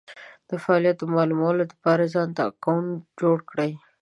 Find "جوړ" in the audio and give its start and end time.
3.19-3.37